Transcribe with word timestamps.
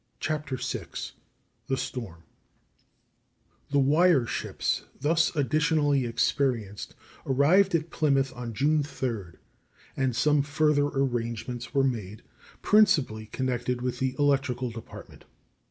CHAPTER 0.19 0.57
VI 0.57 0.87
THE 1.67 1.77
STORM 1.77 2.23
The 3.69 3.77
"wire 3.77 4.25
ships" 4.25 4.85
thus 4.99 5.31
additionally 5.35 6.07
experienced 6.07 6.95
arrived 7.23 7.75
at 7.75 7.91
Plymouth 7.91 8.33
on 8.35 8.55
June 8.55 8.81
3d, 8.81 9.35
and 9.95 10.15
some 10.15 10.41
further 10.41 10.87
arrangements 10.87 11.75
were 11.75 11.83
made, 11.83 12.23
principally 12.63 13.27
connected 13.27 13.83
with 13.83 13.99
the 13.99 14.15
electrical 14.17 14.71
department. 14.71 15.25